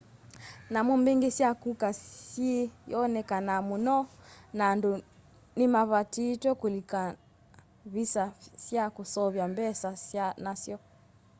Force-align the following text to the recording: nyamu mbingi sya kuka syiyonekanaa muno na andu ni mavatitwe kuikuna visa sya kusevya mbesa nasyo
nyamu 0.71 0.93
mbingi 1.01 1.29
sya 1.37 1.49
kuka 1.61 1.89
syiyonekanaa 2.21 3.65
muno 3.69 3.97
na 4.57 4.63
andu 4.73 4.91
ni 5.57 5.65
mavatitwe 5.73 6.51
kuikuna 6.61 7.17
visa 7.93 8.25
sya 8.63 8.83
kusevya 8.95 9.45
mbesa 9.53 9.89
nasyo 10.43 10.77